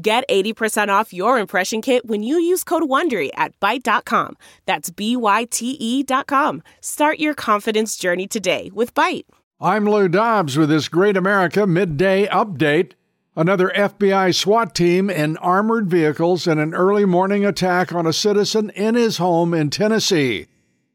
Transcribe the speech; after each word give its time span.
Get 0.00 0.28
80% 0.28 0.90
off 0.90 1.12
your 1.12 1.40
impression 1.40 1.82
kit 1.82 2.06
when 2.06 2.22
you 2.22 2.38
use 2.38 2.62
code 2.62 2.84
WONDERY 2.84 3.30
at 3.34 3.58
Byte.com. 3.58 4.36
That's 4.64 4.90
B-Y-T-E 4.90 6.04
dot 6.04 6.28
com. 6.28 6.62
Start 6.80 7.18
your 7.18 7.34
confidence 7.34 7.96
journey 7.96 8.28
today 8.28 8.70
with 8.72 8.94
Byte. 8.94 9.24
I'm 9.60 9.90
Lou 9.90 10.06
Dobbs 10.06 10.56
with 10.56 10.68
this 10.68 10.86
Great 10.86 11.16
America 11.16 11.66
Midday 11.66 12.28
Update. 12.28 12.92
Another 13.34 13.72
FBI 13.74 14.32
SWAT 14.32 14.72
team 14.72 15.10
in 15.10 15.36
armored 15.38 15.90
vehicles 15.90 16.46
in 16.46 16.60
an 16.60 16.74
early 16.74 17.04
morning 17.04 17.44
attack 17.44 17.92
on 17.92 18.06
a 18.06 18.12
citizen 18.12 18.70
in 18.70 18.94
his 18.94 19.16
home 19.16 19.52
in 19.52 19.68
Tennessee 19.68 20.46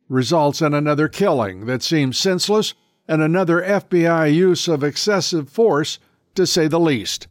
results 0.07 0.61
in 0.61 0.73
another 0.73 1.09
killing 1.09 1.65
that 1.65 1.83
seems 1.83 2.17
senseless 2.17 2.73
and 3.05 3.21
another 3.21 3.61
FBI 3.61 4.33
use 4.33 4.69
of 4.69 4.81
excessive 4.81 5.49
force, 5.49 5.99
to 6.35 6.47
say 6.47 6.69
the 6.69 6.79
least. 6.79 7.27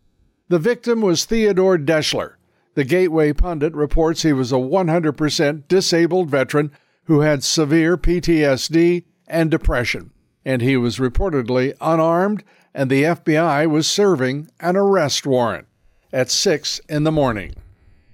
The 0.52 0.58
victim 0.58 1.00
was 1.00 1.24
Theodore 1.24 1.78
Deschler. 1.78 2.34
The 2.74 2.84
Gateway 2.84 3.32
Pundit 3.32 3.74
reports 3.74 4.20
he 4.20 4.34
was 4.34 4.52
a 4.52 4.56
100% 4.56 5.66
disabled 5.66 6.28
veteran 6.28 6.72
who 7.04 7.20
had 7.20 7.42
severe 7.42 7.96
PTSD 7.96 9.04
and 9.26 9.50
depression, 9.50 10.10
and 10.44 10.60
he 10.60 10.76
was 10.76 10.98
reportedly 10.98 11.72
unarmed, 11.80 12.44
and 12.74 12.90
the 12.90 13.02
FBI 13.02 13.66
was 13.66 13.86
serving 13.86 14.50
an 14.60 14.76
arrest 14.76 15.26
warrant 15.26 15.68
at 16.12 16.30
6 16.30 16.82
in 16.86 17.04
the 17.04 17.10
morning. 17.10 17.54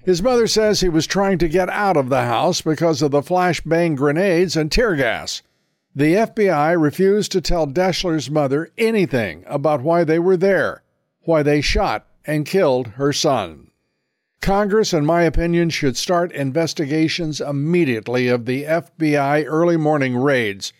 His 0.04 0.22
mother 0.22 0.46
says 0.46 0.80
he 0.80 0.88
was 0.88 1.08
trying 1.08 1.38
to 1.38 1.48
get 1.48 1.68
out 1.68 1.96
of 1.96 2.08
the 2.08 2.22
house 2.22 2.60
because 2.60 3.02
of 3.02 3.10
the 3.10 3.20
flashbang 3.20 3.96
grenades 3.96 4.56
and 4.56 4.70
tear 4.70 4.94
gas. 4.94 5.42
The 5.92 6.14
FBI 6.14 6.80
refused 6.80 7.32
to 7.32 7.40
tell 7.40 7.66
Deschler's 7.66 8.30
mother 8.30 8.70
anything 8.78 9.42
about 9.48 9.82
why 9.82 10.04
they 10.04 10.20
were 10.20 10.36
there, 10.36 10.84
why 11.22 11.42
they 11.42 11.60
shot 11.60 12.04
and 12.28 12.44
killed 12.44 12.88
her 12.88 13.12
son. 13.12 13.70
Congress, 14.40 14.92
in 14.92 15.04
my 15.04 15.22
opinion, 15.22 15.70
should 15.70 15.96
start 15.96 16.30
investigations 16.32 17.40
immediately 17.40 18.28
of 18.28 18.44
the 18.44 18.64
FBI 18.64 19.44
early 19.46 19.76
morning 19.76 20.16
raids. 20.16 20.72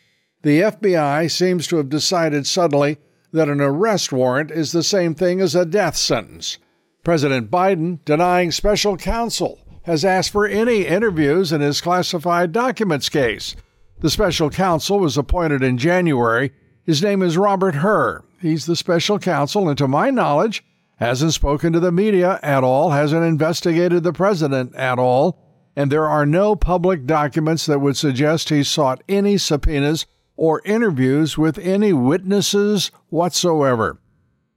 The 0.42 0.60
FBI 0.60 1.28
seems 1.30 1.66
to 1.66 1.78
have 1.78 1.88
decided 1.88 2.46
suddenly 2.46 2.98
that 3.32 3.48
an 3.48 3.60
arrest 3.60 4.12
warrant 4.12 4.50
is 4.50 4.70
the 4.70 4.82
same 4.82 5.14
thing 5.14 5.40
as 5.40 5.54
a 5.54 5.66
death 5.66 5.96
sentence. 5.96 6.58
President 7.02 7.50
Biden, 7.50 8.04
denying 8.04 8.52
special 8.52 8.96
counsel, 8.96 9.58
has 9.82 10.04
asked 10.04 10.30
for 10.30 10.46
any 10.46 10.86
interviews 10.86 11.50
in 11.50 11.62
his 11.62 11.80
classified 11.80 12.52
documents 12.52 13.08
case. 13.08 13.56
The 14.00 14.10
special 14.10 14.50
counsel 14.50 14.98
was 14.98 15.16
appointed 15.16 15.62
in 15.62 15.78
January. 15.78 16.52
His 16.84 17.02
name 17.02 17.22
is 17.22 17.38
Robert 17.38 17.76
Hur. 17.76 18.22
He's 18.40 18.66
the 18.66 18.76
special 18.76 19.18
counsel, 19.18 19.68
and 19.68 19.78
to 19.78 19.88
my 19.88 20.10
knowledge, 20.10 20.62
hasn't 20.98 21.32
spoken 21.34 21.72
to 21.72 21.80
the 21.80 21.92
media 21.92 22.38
at 22.42 22.64
all, 22.64 22.90
hasn't 22.90 23.24
investigated 23.24 24.02
the 24.02 24.12
president 24.12 24.74
at 24.74 24.98
all, 24.98 25.38
and 25.76 25.90
there 25.90 26.08
are 26.08 26.26
no 26.26 26.56
public 26.56 27.06
documents 27.06 27.66
that 27.66 27.80
would 27.80 27.96
suggest 27.96 28.48
he 28.48 28.64
sought 28.64 29.02
any 29.08 29.38
subpoenas 29.38 30.06
or 30.36 30.62
interviews 30.64 31.38
with 31.38 31.58
any 31.58 31.92
witnesses 31.92 32.90
whatsoever. 33.08 34.00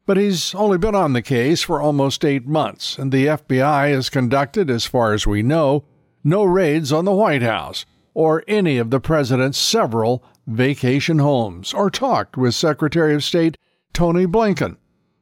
But 0.06 0.18
he's 0.18 0.56
only 0.56 0.78
been 0.78 0.96
on 0.96 1.14
the 1.14 1.22
case 1.22 1.62
for 1.62 1.80
almost 1.80 2.26
eight 2.26 2.48
months, 2.48 2.98
and 2.98 3.12
the 3.12 3.28
FBI 3.28 3.92
has 3.92 4.10
conducted, 4.10 4.70
as 4.70 4.86
far 4.86 5.14
as 5.14 5.28
we 5.28 5.44
know, 5.44 5.86
no 6.24 6.44
raids 6.44 6.92
on 6.92 7.06
the 7.06 7.12
White 7.12 7.44
House 7.44 7.86
or 8.14 8.44
any 8.48 8.78
of 8.78 8.90
the 8.90 9.00
president's 9.00 9.58
several 9.58 10.24
vacation 10.48 11.20
homes 11.20 11.74
or 11.74 11.90
talked 11.90 12.36
with 12.36 12.56
Secretary 12.56 13.14
of 13.14 13.24
State 13.24 13.58
Tony 13.94 14.26
Blinken. 14.26 14.78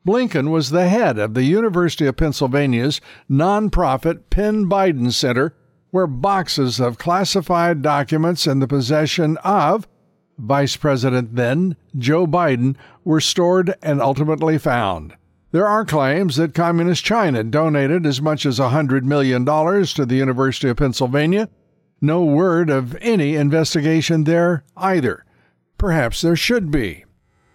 Blinken 0.09 0.50
was 0.50 0.72
the 0.72 0.90
head 0.90 1.20
of 1.20 1.36
the 1.36 1.44
University 1.44 2.08
of 2.08 2.18
Pennsylvania's 2.18 3.00
nonprofit 3.30 4.31
Penn 4.31 4.66
Biden 4.66 5.14
Center, 5.14 5.53
where 5.92 6.08
boxes 6.08 6.80
of 6.80 6.97
classified 6.97 7.84
documents 7.84 8.47
in 8.47 8.58
the 8.58 8.68
possession 8.68 9.38
of 9.44 9.88
Vice 10.40 10.75
President 10.75 11.36
then, 11.36 11.78
Joe 11.96 12.25
Biden, 12.25 12.75
were 13.03 13.22
stored 13.22 13.75
and 13.84 14.02
ultimately 14.02 14.58
found. 14.58 15.16
There 15.52 15.68
are 15.68 15.86
claims 15.86 16.38
that 16.38 16.56
Communist 16.56 17.06
China 17.06 17.44
donated 17.44 18.08
as 18.08 18.20
much 18.20 18.47
as 18.47 18.58
$100 18.58 19.03
million 19.03 19.46
to 19.46 20.06
the 20.08 20.16
University 20.16 20.70
of 20.70 20.78
Pennsylvania. 20.78 21.50
No 22.02 22.26
word 22.26 22.72
of 22.72 22.97
any 23.00 23.36
investigation 23.36 24.24
there 24.24 24.64
either. 24.76 25.24
Perhaps 25.78 26.22
there 26.22 26.36
should 26.36 26.72
be. 26.72 27.06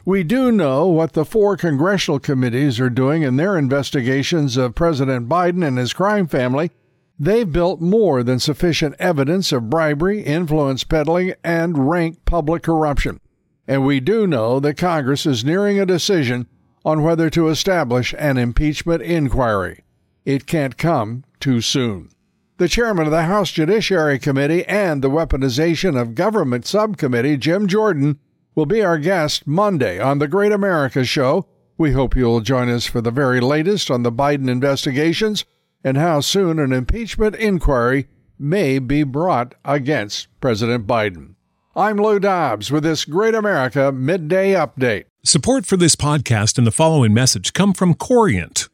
We 0.05 0.23
do 0.23 0.53
know 0.53 0.87
what 0.87 1.15
the 1.15 1.25
four 1.25 1.57
congressional 1.57 2.21
committees 2.21 2.79
are 2.79 2.91
doing 2.91 3.23
in 3.23 3.37
their 3.37 3.57
investigations 3.57 4.57
of 4.57 4.75
President 4.75 5.29
Biden 5.29 5.67
and 5.67 5.79
his 5.79 5.93
crime 5.93 6.27
family 6.27 6.71
They've 7.19 7.51
built 7.51 7.81
more 7.81 8.25
than 8.25 8.41
sufficient 8.41 8.97
evidence 8.99 9.53
of 9.53 9.71
bribery, 9.71 10.23
influence 10.23 10.83
peddling, 10.83 11.35
and 11.45 11.89
rank 11.89 12.25
public 12.25 12.65
corruption. 12.65 13.21
And 13.69 13.87
we 13.87 14.01
do 14.01 14.27
know 14.27 14.59
that 14.61 14.77
Congress 14.77 15.25
is 15.25 15.45
nearing 15.45 15.79
a 15.79 15.87
decision 15.87 16.49
on 16.85 17.03
whether 17.03 17.31
to 17.31 17.49
establish 17.49 18.15
an 18.19 18.37
impeachment 18.37 19.01
inquiry. 19.01 19.85
It 20.25 20.47
can't 20.47 20.77
come 20.77 21.25
too 21.39 21.61
soon. 21.61 22.11
The 22.57 22.69
chairman 22.69 23.07
of 23.07 23.13
the 23.13 23.25
House 23.25 23.53
Judiciary 23.53 24.19
Committee 24.19 24.65
and 24.67 25.01
the 25.01 25.11
Weaponization 25.11 26.01
of 26.01 26.15
Government 26.15 26.67
Subcommittee, 26.67 27.37
Jim 27.37 27.67
Jordan, 27.69 28.19
will 28.55 28.67
be 28.67 28.83
our 28.83 28.99
guest 28.99 29.47
Monday 29.47 29.99
on 29.99 30.19
The 30.19 30.29
Great 30.29 30.53
America 30.53 31.05
Show. 31.05 31.47
We 31.77 31.93
hope 31.93 32.17
you'll 32.17 32.41
join 32.41 32.69
us 32.69 32.87
for 32.87 33.01
the 33.01 33.11
very 33.11 33.41
latest 33.41 33.91
on 33.91 34.03
the 34.03 34.13
Biden 34.13 34.49
investigations 34.49 35.45
and 35.83 35.97
how 35.97 36.21
soon 36.21 36.59
an 36.59 36.73
impeachment 36.73 37.35
inquiry 37.37 38.07
may 38.39 38.79
be 38.79 39.03
brought 39.03 39.55
against 39.65 40.29
President 40.41 40.87
Biden. 40.87 41.35
I'm 41.77 41.97
Lou 41.97 42.21
Dobbs 42.21 42.71
with 42.71 42.85
this 42.85 43.05
Great 43.05 43.35
America 43.35 43.91
Midday 43.91 44.53
Update. 44.53 45.07
Support 45.25 45.67
for 45.67 45.77
this 45.77 45.97
podcast 45.97 46.57
and 46.57 46.67
the 46.67 46.71
following 46.71 47.13
message 47.13 47.53
come 47.53 47.73
from 47.73 47.95
Corient. 47.95 48.69